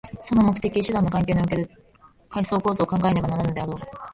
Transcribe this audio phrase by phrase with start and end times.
[0.19, 1.69] その目的・手段の関係における
[2.27, 3.79] 階層構造を考えねばならぬであろう。